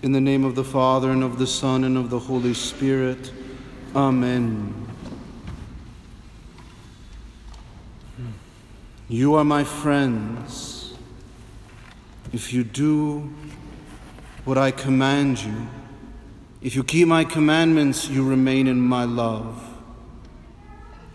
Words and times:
In 0.00 0.12
the 0.12 0.20
name 0.20 0.44
of 0.44 0.54
the 0.54 0.62
Father, 0.62 1.10
and 1.10 1.24
of 1.24 1.40
the 1.40 1.46
Son, 1.46 1.82
and 1.82 1.98
of 1.98 2.08
the 2.08 2.20
Holy 2.20 2.54
Spirit. 2.54 3.32
Amen. 3.96 4.86
You 9.08 9.34
are 9.34 9.42
my 9.42 9.64
friends 9.64 10.94
if 12.32 12.52
you 12.52 12.62
do 12.62 13.28
what 14.44 14.56
I 14.56 14.70
command 14.70 15.42
you. 15.42 15.66
If 16.62 16.76
you 16.76 16.84
keep 16.84 17.08
my 17.08 17.24
commandments, 17.24 18.08
you 18.08 18.24
remain 18.24 18.68
in 18.68 18.80
my 18.80 19.02
love. 19.02 19.60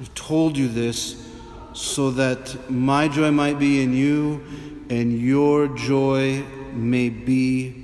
I've 0.01 0.13
told 0.13 0.57
you 0.57 0.67
this 0.67 1.25
so 1.71 2.11
that 2.11 2.69
my 2.69 3.07
joy 3.07 3.31
might 3.31 3.59
be 3.59 3.81
in 3.81 3.93
you 3.93 4.43
and 4.89 5.17
your 5.21 5.69
joy 5.69 6.43
may 6.73 7.07
be 7.07 7.82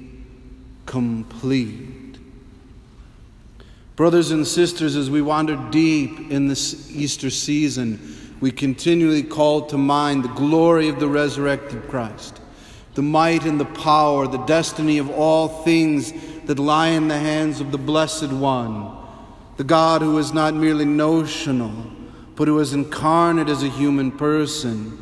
complete. 1.40 2.18
Brothers 3.96 4.32
and 4.32 4.46
sisters, 4.46 4.98
as 4.98 5.10
we 5.10 5.22
wander 5.22 5.56
deep 5.72 6.32
in 6.32 6.48
this 6.48 6.92
Easter 6.92 7.30
season, 7.30 8.36
we 8.42 8.52
continually 8.52 9.24
call 9.24 9.66
to 9.68 9.78
mind 9.78 10.24
the 10.24 10.30
glory 10.30 10.90
of 10.90 11.00
the 11.00 11.08
resurrected 11.08 11.88
Christ, 11.88 12.42
the 12.96 13.02
might 13.02 13.46
and 13.46 13.58
the 13.58 13.66
power, 13.66 14.28
the 14.28 14.46
destiny 14.46 14.98
of 14.98 15.10
all 15.10 15.48
things 15.64 16.14
that 16.46 16.60
lie 16.60 16.90
in 16.90 17.08
the 17.08 17.18
hands 17.18 17.62
of 17.62 17.72
the 17.72 17.78
Blessed 17.78 18.34
One, 18.34 18.98
the 19.56 19.64
God 19.64 20.02
who 20.02 20.18
is 20.18 20.34
not 20.34 20.54
merely 20.54 20.86
notional, 20.86 21.72
but 22.36 22.50
who 22.50 22.60
is 22.60 22.74
incarnate 22.74 23.48
as 23.48 23.64
a 23.64 23.70
human 23.70 24.12
person, 24.12 25.02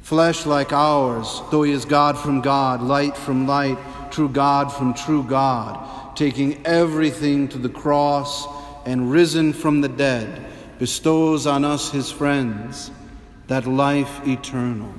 flesh 0.00 0.46
like 0.46 0.72
ours, 0.72 1.42
though 1.52 1.62
he 1.62 1.70
is 1.70 1.84
God 1.84 2.18
from 2.18 2.40
God, 2.40 2.82
light 2.82 3.16
from 3.16 3.46
light 3.46 3.78
true 4.12 4.28
God 4.28 4.72
from 4.72 4.94
true 4.94 5.24
God, 5.24 6.16
taking 6.16 6.64
everything 6.64 7.48
to 7.48 7.58
the 7.58 7.68
cross 7.68 8.46
and 8.86 9.10
risen 9.10 9.52
from 9.52 9.80
the 9.80 9.88
dead, 9.88 10.46
bestows 10.78 11.46
on 11.46 11.64
us, 11.64 11.90
his 11.90 12.10
friends, 12.10 12.90
that 13.48 13.66
life 13.66 14.26
eternal. 14.26 14.92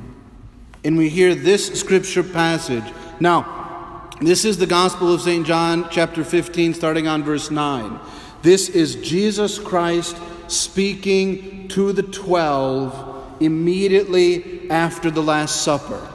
And 0.84 0.98
we 0.98 1.10
hear 1.10 1.34
this 1.36 1.80
scripture 1.80 2.24
passage. 2.24 2.84
Now, 3.20 4.10
this 4.20 4.46
is 4.46 4.58
the 4.58 4.66
Gospel 4.66 5.14
of 5.14 5.22
St. 5.22 5.46
John, 5.46 5.88
chapter 5.90 6.24
15, 6.24 6.74
starting 6.74 7.08
on 7.08 7.24
verse 7.24 7.52
9. 7.52 8.00
This 8.42 8.70
is 8.70 8.96
Jesus 8.96 9.60
Christ 9.60 10.18
speaking 10.48 11.68
to 11.70 11.94
the 11.94 12.04
twelve 12.04 13.42
immediately 13.42 14.70
after 14.70 15.10
the 15.10 15.24
Last 15.24 15.64
Supper. 15.64 16.13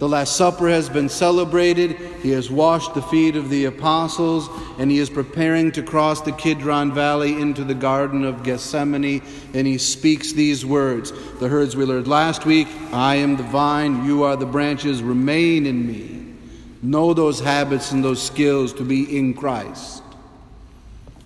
The 0.00 0.08
Last 0.08 0.34
Supper 0.36 0.66
has 0.70 0.88
been 0.88 1.10
celebrated. 1.10 1.94
He 2.22 2.30
has 2.30 2.50
washed 2.50 2.94
the 2.94 3.02
feet 3.02 3.36
of 3.36 3.50
the 3.50 3.66
apostles, 3.66 4.48
and 4.78 4.90
he 4.90 4.98
is 4.98 5.10
preparing 5.10 5.72
to 5.72 5.82
cross 5.82 6.22
the 6.22 6.32
Kidron 6.32 6.94
Valley 6.94 7.38
into 7.38 7.64
the 7.64 7.74
Garden 7.74 8.24
of 8.24 8.42
Gethsemane, 8.42 9.22
and 9.52 9.66
he 9.66 9.76
speaks 9.76 10.32
these 10.32 10.64
words. 10.64 11.12
The 11.38 11.48
herds 11.48 11.76
we 11.76 11.84
learned 11.84 12.08
last 12.08 12.46
week 12.46 12.66
I 12.92 13.16
am 13.16 13.36
the 13.36 13.42
vine, 13.42 14.06
you 14.06 14.22
are 14.22 14.36
the 14.36 14.46
branches, 14.46 15.02
remain 15.02 15.66
in 15.66 15.86
me. 15.86 16.34
Know 16.80 17.12
those 17.12 17.40
habits 17.40 17.92
and 17.92 18.02
those 18.02 18.22
skills 18.22 18.72
to 18.74 18.82
be 18.82 19.18
in 19.18 19.34
Christ. 19.34 20.02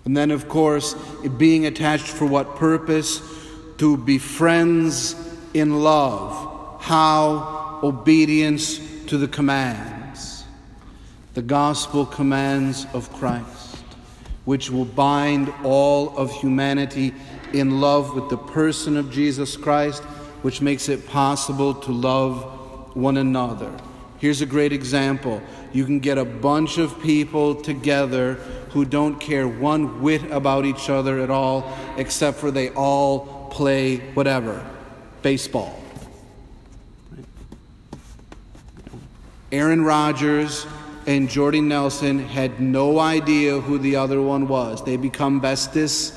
And 0.03 0.17
then, 0.17 0.31
of 0.31 0.49
course, 0.49 0.95
being 1.37 1.65
attached 1.65 2.07
for 2.07 2.25
what 2.25 2.57
purpose? 2.57 3.21
To 3.77 3.95
be 3.95 4.17
friends 4.17 5.15
in 5.53 5.81
love. 5.81 6.81
How? 6.81 7.64
Obedience 7.83 8.79
to 9.07 9.17
the 9.17 9.27
commands, 9.27 10.43
the 11.33 11.41
gospel 11.41 12.05
commands 12.05 12.85
of 12.93 13.11
Christ, 13.13 13.83
which 14.45 14.69
will 14.69 14.85
bind 14.85 15.53
all 15.63 16.15
of 16.17 16.31
humanity 16.31 17.13
in 17.53 17.79
love 17.81 18.15
with 18.15 18.29
the 18.29 18.37
person 18.37 18.97
of 18.97 19.11
Jesus 19.11 19.57
Christ, 19.57 20.03
which 20.41 20.61
makes 20.61 20.89
it 20.89 21.07
possible 21.07 21.73
to 21.73 21.91
love 21.91 22.95
one 22.95 23.17
another. 23.17 23.71
Here's 24.17 24.41
a 24.41 24.45
great 24.45 24.73
example. 24.73 25.41
You 25.73 25.85
can 25.85 25.99
get 25.99 26.17
a 26.17 26.25
bunch 26.25 26.77
of 26.77 27.01
people 27.01 27.55
together 27.55 28.35
who 28.69 28.85
don't 28.85 29.19
care 29.19 29.47
one 29.47 30.01
whit 30.01 30.23
about 30.31 30.65
each 30.65 30.89
other 30.89 31.19
at 31.19 31.29
all, 31.29 31.77
except 31.97 32.37
for 32.37 32.51
they 32.51 32.69
all 32.71 33.49
play 33.51 33.97
whatever 34.13 34.65
baseball 35.21 35.84
Aaron 39.55 39.85
Rodgers 39.85 40.67
and 41.07 41.29
Jordy 41.29 41.61
Nelson 41.61 42.19
had 42.19 42.59
no 42.59 42.99
idea 42.99 43.61
who 43.61 43.77
the 43.77 43.95
other 43.95 44.21
one 44.21 44.49
was. 44.49 44.83
They 44.83 44.97
become 44.97 45.39
bestest 45.39 46.13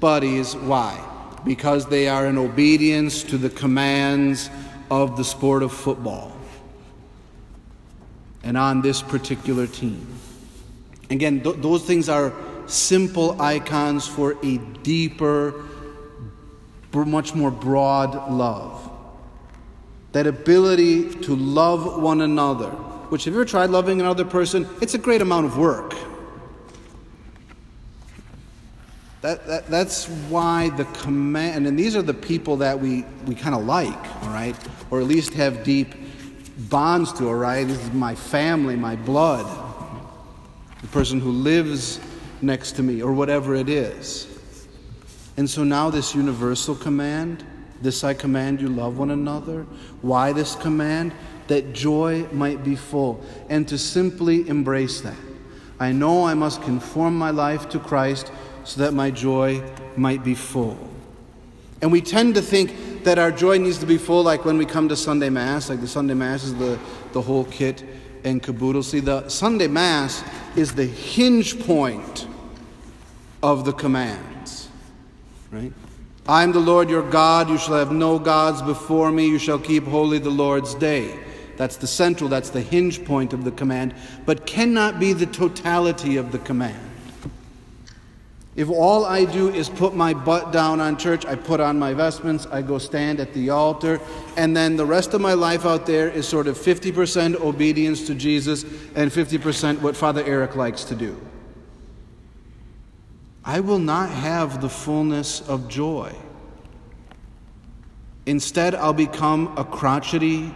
buddies. 0.00 0.56
Why? 0.56 0.98
Because 1.44 1.84
they 1.84 2.08
are 2.08 2.24
in 2.24 2.38
obedience 2.38 3.22
to 3.24 3.36
the 3.36 3.50
commands 3.50 4.48
of 4.90 5.18
the 5.18 5.24
sport 5.24 5.62
of 5.62 5.70
football 5.70 6.34
and 8.42 8.56
on 8.56 8.80
this 8.80 9.02
particular 9.02 9.66
team. 9.66 10.06
Again, 11.10 11.42
th- 11.42 11.56
those 11.56 11.84
things 11.84 12.08
are 12.08 12.32
simple 12.66 13.38
icons 13.38 14.08
for 14.08 14.34
a 14.42 14.56
deeper, 14.82 15.62
much 16.94 17.34
more 17.34 17.50
broad 17.50 18.32
love 18.32 18.97
that 20.18 20.26
ability 20.26 21.08
to 21.14 21.36
love 21.36 22.02
one 22.02 22.22
another, 22.22 22.70
which 23.10 23.22
have 23.22 23.34
you 23.34 23.40
ever 23.40 23.48
tried 23.48 23.70
loving 23.70 24.00
another 24.00 24.24
person? 24.24 24.66
It's 24.82 24.94
a 24.94 24.98
great 24.98 25.22
amount 25.22 25.46
of 25.46 25.56
work. 25.56 25.94
That, 29.20 29.46
that, 29.46 29.68
that's 29.68 30.08
why 30.28 30.70
the 30.70 30.86
command, 30.86 31.68
and 31.68 31.78
these 31.78 31.94
are 31.94 32.02
the 32.02 32.14
people 32.14 32.56
that 32.56 32.80
we, 32.80 33.04
we 33.26 33.36
kind 33.36 33.54
of 33.54 33.64
like, 33.64 34.24
all 34.24 34.30
right? 34.30 34.56
Or 34.90 35.00
at 35.00 35.06
least 35.06 35.34
have 35.34 35.62
deep 35.62 35.94
bonds 36.68 37.12
to, 37.12 37.28
all 37.28 37.36
right? 37.36 37.64
This 37.64 37.78
is 37.78 37.92
my 37.92 38.16
family, 38.16 38.74
my 38.74 38.96
blood, 38.96 39.46
the 40.80 40.88
person 40.88 41.20
who 41.20 41.30
lives 41.30 42.00
next 42.42 42.72
to 42.72 42.82
me, 42.82 43.02
or 43.02 43.12
whatever 43.12 43.54
it 43.54 43.68
is. 43.68 44.26
And 45.36 45.48
so 45.48 45.62
now, 45.62 45.90
this 45.90 46.12
universal 46.12 46.74
command 46.74 47.46
this 47.80 48.04
I 48.04 48.14
command 48.14 48.60
you 48.60 48.68
love 48.68 48.98
one 48.98 49.10
another. 49.10 49.66
Why 50.02 50.32
this 50.32 50.54
command? 50.54 51.12
That 51.48 51.72
joy 51.72 52.26
might 52.30 52.62
be 52.62 52.76
full, 52.76 53.24
and 53.48 53.66
to 53.68 53.78
simply 53.78 54.46
embrace 54.48 55.00
that. 55.00 55.16
I 55.80 55.92
know 55.92 56.26
I 56.26 56.34
must 56.34 56.60
conform 56.62 57.16
my 57.16 57.30
life 57.30 57.70
to 57.70 57.78
Christ 57.78 58.30
so 58.64 58.82
that 58.82 58.92
my 58.92 59.10
joy 59.10 59.62
might 59.96 60.22
be 60.22 60.34
full. 60.34 60.76
And 61.80 61.90
we 61.90 62.00
tend 62.00 62.34
to 62.34 62.42
think 62.42 63.04
that 63.04 63.18
our 63.18 63.30
joy 63.30 63.58
needs 63.58 63.78
to 63.78 63.86
be 63.86 63.96
full 63.96 64.22
like 64.22 64.44
when 64.44 64.58
we 64.58 64.66
come 64.66 64.88
to 64.88 64.96
Sunday 64.96 65.30
Mass, 65.30 65.70
like 65.70 65.80
the 65.80 65.88
Sunday 65.88 66.14
Mass 66.14 66.44
is 66.44 66.54
the, 66.56 66.78
the 67.12 67.22
whole 67.22 67.44
kit 67.44 67.84
and 68.24 68.42
caboodle. 68.42 68.82
See, 68.82 69.00
the 69.00 69.28
Sunday 69.28 69.68
Mass 69.68 70.22
is 70.56 70.74
the 70.74 70.84
hinge 70.84 71.58
point 71.64 72.26
of 73.42 73.64
the 73.64 73.72
commands, 73.72 74.37
right? 75.50 75.72
I 76.26 76.42
am 76.42 76.52
the 76.52 76.60
Lord 76.60 76.90
your 76.90 77.08
God. 77.08 77.48
You 77.48 77.58
shall 77.58 77.74
have 77.74 77.92
no 77.92 78.18
gods 78.18 78.60
before 78.60 79.10
me. 79.10 79.26
You 79.28 79.38
shall 79.38 79.58
keep 79.58 79.84
holy 79.84 80.18
the 80.18 80.30
Lord's 80.30 80.74
day. 80.74 81.18
That's 81.56 81.76
the 81.76 81.88
central, 81.88 82.30
that's 82.30 82.50
the 82.50 82.60
hinge 82.60 83.04
point 83.04 83.32
of 83.32 83.44
the 83.44 83.50
command, 83.50 83.92
but 84.24 84.46
cannot 84.46 85.00
be 85.00 85.12
the 85.12 85.26
totality 85.26 86.16
of 86.16 86.30
the 86.30 86.38
command. 86.38 86.78
If 88.54 88.70
all 88.70 89.04
I 89.04 89.24
do 89.24 89.48
is 89.48 89.68
put 89.68 89.94
my 89.94 90.14
butt 90.14 90.52
down 90.52 90.80
on 90.80 90.96
church, 90.96 91.26
I 91.26 91.34
put 91.34 91.60
on 91.60 91.78
my 91.78 91.94
vestments, 91.94 92.46
I 92.46 92.62
go 92.62 92.78
stand 92.78 93.18
at 93.18 93.32
the 93.32 93.50
altar, 93.50 94.00
and 94.36 94.56
then 94.56 94.76
the 94.76 94.86
rest 94.86 95.14
of 95.14 95.20
my 95.20 95.34
life 95.34 95.64
out 95.64 95.86
there 95.86 96.08
is 96.08 96.28
sort 96.28 96.46
of 96.46 96.56
50% 96.56 97.40
obedience 97.40 98.06
to 98.06 98.14
Jesus 98.14 98.64
and 98.94 99.10
50% 99.10 99.80
what 99.80 99.96
Father 99.96 100.22
Eric 100.24 100.56
likes 100.56 100.84
to 100.84 100.94
do. 100.94 101.16
I 103.44 103.60
will 103.60 103.78
not 103.78 104.10
have 104.10 104.60
the 104.60 104.68
fullness 104.68 105.40
of 105.48 105.68
joy. 105.68 106.14
Instead, 108.26 108.74
I'll 108.74 108.92
become 108.92 109.56
a 109.56 109.64
crotchety 109.64 110.54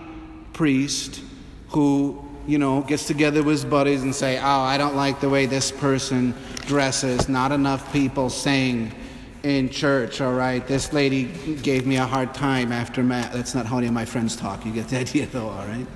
priest 0.53 1.23
who, 1.69 2.23
you 2.47 2.59
know, 2.59 2.83
gets 2.83 3.07
together 3.07 3.43
with 3.43 3.55
his 3.55 3.65
buddies 3.65 4.03
and 4.03 4.15
say, 4.15 4.39
"Oh, 4.39 4.61
I 4.61 4.77
don't 4.77 4.95
like 4.95 5.21
the 5.21 5.29
way 5.31 5.47
this 5.47 5.71
person 5.71 6.35
dresses. 6.67 7.29
Not 7.29 7.51
enough 7.51 7.91
people 7.93 8.29
sing 8.29 8.93
in 9.43 9.71
church. 9.71 10.21
All 10.21 10.35
right, 10.35 10.67
this 10.67 10.93
lady 10.93 11.25
gave 11.63 11.87
me 11.87 11.97
a 11.97 12.05
hard 12.05 12.35
time 12.35 12.73
after 12.73 13.03
mass. 13.03 13.33
That's 13.33 13.55
not 13.55 13.65
how 13.65 13.79
any 13.79 13.87
of 13.87 13.95
my 13.95 14.05
friends 14.05 14.37
talk. 14.37 14.67
You 14.67 14.73
get 14.73 14.89
the 14.89 14.99
idea, 15.07 15.27
though. 15.27 15.49
All 15.49 15.67
right." 15.67 15.87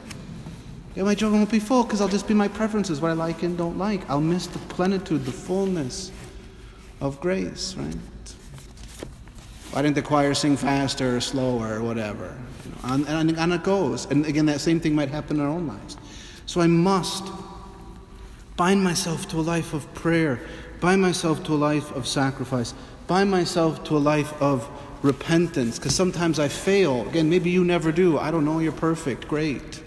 Yeah, 0.94 1.02
my 1.02 1.14
joy 1.14 1.30
won't 1.30 1.50
be 1.50 1.58
full 1.58 1.82
because 1.82 2.00
I'll 2.00 2.08
just 2.08 2.26
be 2.26 2.32
my 2.32 2.48
preferences, 2.48 3.02
what 3.02 3.10
I 3.10 3.14
like 3.14 3.42
and 3.42 3.58
don't 3.58 3.76
like. 3.76 4.08
I'll 4.08 4.22
miss 4.22 4.46
the 4.46 4.58
plenitude, 4.60 5.26
the 5.26 5.32
fullness 5.32 6.10
of 7.00 7.20
grace, 7.20 7.74
right? 7.76 7.94
Why 9.70 9.82
didn't 9.82 9.96
the 9.96 10.02
choir 10.02 10.32
sing 10.32 10.56
faster 10.56 11.16
or 11.16 11.20
slower 11.20 11.74
or 11.74 11.82
whatever? 11.82 12.34
You 12.64 12.70
know, 12.70 12.94
and, 12.94 13.08
and, 13.08 13.38
and 13.38 13.52
it 13.52 13.62
goes. 13.62 14.06
And 14.06 14.24
again, 14.24 14.46
that 14.46 14.60
same 14.60 14.80
thing 14.80 14.94
might 14.94 15.10
happen 15.10 15.36
in 15.36 15.42
our 15.42 15.50
own 15.50 15.66
lives. 15.66 15.96
So 16.46 16.60
I 16.60 16.66
must 16.66 17.24
bind 18.56 18.82
myself 18.82 19.28
to 19.28 19.40
a 19.40 19.42
life 19.42 19.74
of 19.74 19.92
prayer, 19.94 20.40
bind 20.80 21.02
myself 21.02 21.44
to 21.44 21.54
a 21.54 21.56
life 21.56 21.92
of 21.92 22.06
sacrifice, 22.06 22.72
bind 23.06 23.30
myself 23.30 23.84
to 23.84 23.96
a 23.96 23.98
life 23.98 24.32
of 24.40 24.66
repentance, 25.02 25.78
because 25.78 25.94
sometimes 25.94 26.38
I 26.38 26.48
fail. 26.48 27.06
Again, 27.08 27.28
maybe 27.28 27.50
you 27.50 27.64
never 27.64 27.92
do. 27.92 28.18
I 28.18 28.30
don't 28.30 28.44
know, 28.44 28.60
you're 28.60 28.72
perfect. 28.72 29.28
Great. 29.28 29.82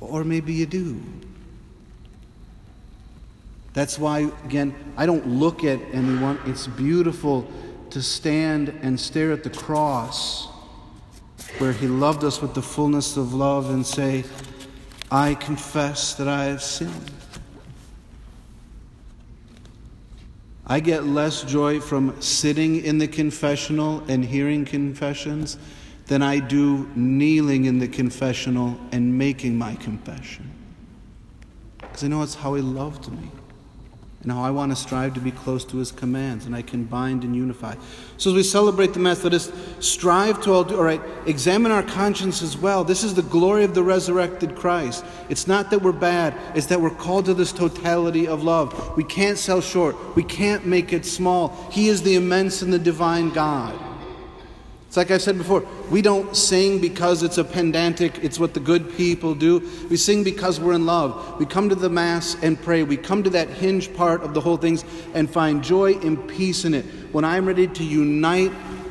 Or 0.00 0.22
maybe 0.22 0.52
you 0.52 0.66
do. 0.66 1.02
That's 3.78 3.96
why, 3.96 4.28
again, 4.44 4.74
I 4.96 5.06
don't 5.06 5.24
look 5.24 5.62
at 5.62 5.78
anyone. 5.92 6.40
It's 6.46 6.66
beautiful 6.66 7.46
to 7.90 8.02
stand 8.02 8.70
and 8.82 8.98
stare 8.98 9.30
at 9.30 9.44
the 9.44 9.50
cross 9.50 10.48
where 11.58 11.70
He 11.72 11.86
loved 11.86 12.24
us 12.24 12.42
with 12.42 12.54
the 12.54 12.60
fullness 12.60 13.16
of 13.16 13.34
love 13.34 13.70
and 13.70 13.86
say, 13.86 14.24
I 15.12 15.34
confess 15.34 16.14
that 16.14 16.26
I 16.26 16.46
have 16.46 16.60
sinned. 16.60 17.12
I 20.66 20.80
get 20.80 21.04
less 21.04 21.44
joy 21.44 21.78
from 21.78 22.20
sitting 22.20 22.84
in 22.84 22.98
the 22.98 23.06
confessional 23.06 24.02
and 24.08 24.24
hearing 24.24 24.64
confessions 24.64 25.56
than 26.08 26.20
I 26.20 26.40
do 26.40 26.90
kneeling 26.96 27.66
in 27.66 27.78
the 27.78 27.86
confessional 27.86 28.76
and 28.90 29.16
making 29.16 29.56
my 29.56 29.76
confession. 29.76 30.50
Because 31.78 32.02
I 32.02 32.08
know 32.08 32.24
it's 32.24 32.34
how 32.34 32.54
He 32.54 32.62
loved 32.62 33.12
me 33.12 33.30
and 34.22 34.32
how 34.32 34.42
I 34.42 34.50
want 34.50 34.72
to 34.72 34.76
strive 34.76 35.14
to 35.14 35.20
be 35.20 35.30
close 35.30 35.64
to 35.66 35.76
His 35.76 35.92
commands, 35.92 36.44
and 36.44 36.54
I 36.54 36.62
can 36.62 36.84
bind 36.84 37.22
and 37.22 37.36
unify. 37.36 37.76
So 38.16 38.30
as 38.30 38.36
we 38.36 38.42
celebrate 38.42 38.92
the 38.92 38.98
Methodist, 38.98 39.52
strive 39.80 40.42
to 40.42 40.52
all 40.52 40.64
do, 40.64 40.76
all 40.76 40.82
right, 40.82 41.00
examine 41.26 41.70
our 41.70 41.84
conscience 41.84 42.42
as 42.42 42.56
well. 42.56 42.82
This 42.82 43.04
is 43.04 43.14
the 43.14 43.22
glory 43.22 43.62
of 43.62 43.74
the 43.74 43.82
resurrected 43.84 44.56
Christ. 44.56 45.04
It's 45.28 45.46
not 45.46 45.70
that 45.70 45.82
we're 45.82 45.92
bad, 45.92 46.34
it's 46.56 46.66
that 46.66 46.80
we're 46.80 46.90
called 46.90 47.26
to 47.26 47.34
this 47.34 47.52
totality 47.52 48.26
of 48.26 48.42
love. 48.42 48.96
We 48.96 49.04
can't 49.04 49.38
sell 49.38 49.60
short, 49.60 50.16
we 50.16 50.24
can't 50.24 50.66
make 50.66 50.92
it 50.92 51.06
small. 51.06 51.68
He 51.70 51.88
is 51.88 52.02
the 52.02 52.16
immense 52.16 52.60
and 52.62 52.72
the 52.72 52.78
divine 52.78 53.30
God. 53.30 53.87
Like 54.98 55.12
I 55.12 55.18
said 55.18 55.38
before, 55.38 55.64
we 55.92 56.02
don't 56.02 56.36
sing 56.36 56.80
because 56.80 57.22
it's 57.22 57.38
a 57.38 57.44
pedantic, 57.44 58.18
it's 58.24 58.40
what 58.40 58.52
the 58.52 58.58
good 58.58 58.96
people 58.96 59.32
do. 59.32 59.60
We 59.88 59.96
sing 59.96 60.24
because 60.24 60.58
we're 60.58 60.72
in 60.72 60.86
love. 60.86 61.38
We 61.38 61.46
come 61.46 61.68
to 61.68 61.76
the 61.76 61.88
Mass 61.88 62.36
and 62.42 62.60
pray. 62.60 62.82
We 62.82 62.96
come 62.96 63.22
to 63.22 63.30
that 63.30 63.48
hinge 63.48 63.94
part 63.94 64.24
of 64.24 64.34
the 64.34 64.40
whole 64.40 64.56
things 64.56 64.84
and 65.14 65.30
find 65.30 65.62
joy 65.62 65.92
and 65.98 66.28
peace 66.28 66.64
in 66.64 66.74
it. 66.74 66.84
When 67.12 67.24
I'm 67.24 67.46
ready 67.46 67.68
to 67.68 67.84
unite 67.84 68.50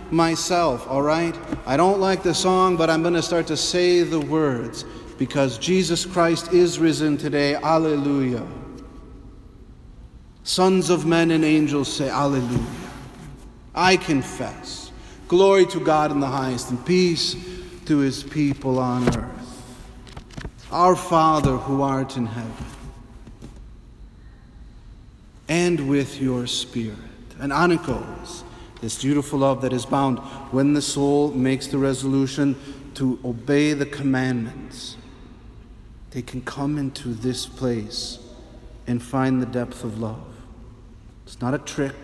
myself, 0.09 0.87
all 0.87 1.01
right? 1.01 1.37
I 1.65 1.75
don't 1.75 1.99
like 1.99 2.23
the 2.23 2.33
song, 2.33 2.77
but 2.77 2.89
I'm 2.89 3.01
going 3.01 3.13
to 3.15 3.21
start 3.21 3.45
to 3.47 3.57
say 3.57 4.03
the 4.03 4.21
words 4.21 4.85
because 5.17 5.57
Jesus 5.57 6.05
Christ 6.05 6.53
is 6.53 6.79
risen 6.79 7.17
today. 7.17 7.55
Alleluia. 7.55 8.47
Sons 10.43 10.89
of 10.89 11.05
men 11.05 11.31
and 11.31 11.43
angels 11.43 11.91
say, 11.91 12.09
Alleluia. 12.09 12.65
I 13.75 13.97
confess. 13.97 14.86
Glory 15.27 15.65
to 15.65 15.81
God 15.81 16.11
in 16.11 16.21
the 16.21 16.27
highest, 16.27 16.69
and 16.69 16.85
peace 16.85 17.35
to 17.85 17.97
his 17.97 18.23
people 18.23 18.79
on 18.79 19.05
earth. 19.09 19.75
Our 20.71 20.95
Father 20.95 21.57
who 21.57 21.81
art 21.81 22.15
in 22.15 22.27
heaven, 22.27 22.53
and 25.49 25.89
with 25.89 26.21
your 26.21 26.47
Spirit. 26.47 26.97
And 27.41 27.51
goes, 27.83 28.45
this 28.79 29.01
beautiful 29.01 29.39
love 29.39 29.61
that 29.63 29.73
is 29.73 29.85
bound 29.85 30.19
when 30.51 30.73
the 30.73 30.81
soul 30.81 31.31
makes 31.31 31.67
the 31.67 31.77
resolution 31.77 32.55
to 32.93 33.19
obey 33.25 33.73
the 33.73 33.85
commandments. 33.85 34.95
They 36.11 36.21
can 36.21 36.41
come 36.41 36.77
into 36.77 37.09
this 37.09 37.45
place 37.45 38.19
and 38.87 39.03
find 39.03 39.41
the 39.41 39.45
depth 39.45 39.83
of 39.83 39.99
love. 39.99 40.25
It's 41.25 41.41
not 41.41 41.53
a 41.53 41.59
trick, 41.59 41.95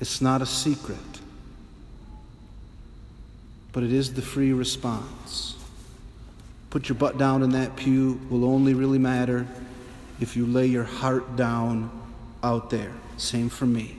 it's 0.00 0.22
not 0.22 0.40
a 0.40 0.46
secret 0.46 1.15
but 3.76 3.84
it 3.84 3.92
is 3.92 4.14
the 4.14 4.22
free 4.22 4.54
response. 4.54 5.54
Put 6.70 6.88
your 6.88 6.96
butt 6.96 7.18
down 7.18 7.42
in 7.42 7.50
that 7.50 7.76
pew 7.76 8.18
will 8.30 8.46
only 8.46 8.72
really 8.72 8.98
matter 8.98 9.46
if 10.18 10.34
you 10.34 10.46
lay 10.46 10.64
your 10.64 10.84
heart 10.84 11.36
down 11.36 11.90
out 12.42 12.70
there. 12.70 12.90
Same 13.18 13.50
for 13.50 13.66
me. 13.66 13.94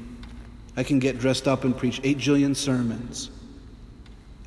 I 0.76 0.82
can 0.82 0.98
get 0.98 1.20
dressed 1.20 1.48
up 1.48 1.64
and 1.64 1.78
preach 1.78 2.02
eight 2.04 2.18
jillion 2.18 2.56
sermons. 2.56 3.30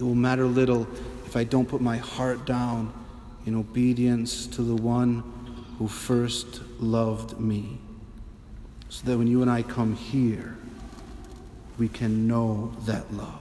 It 0.00 0.02
will 0.02 0.16
matter 0.16 0.46
little 0.46 0.88
if 1.26 1.36
I 1.36 1.44
don't 1.44 1.68
put 1.68 1.80
my 1.80 1.98
heart 1.98 2.44
down 2.44 2.92
in 3.46 3.54
obedience 3.54 4.48
to 4.48 4.62
the 4.62 4.74
one 4.74 5.22
who 5.78 5.86
first 5.86 6.60
loved 6.80 7.38
me. 7.38 7.78
So 8.88 9.06
that 9.06 9.16
when 9.16 9.28
you 9.28 9.42
and 9.42 9.50
I 9.50 9.62
come 9.62 9.94
here, 9.94 10.56
we 11.78 11.86
can 11.86 12.26
know 12.26 12.74
that 12.86 13.14
love. 13.14 13.40